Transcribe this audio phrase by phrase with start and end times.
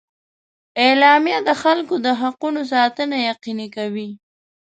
[0.85, 4.09] اعلامیه د خلکو د حقونو ساتنه یقیني کوي.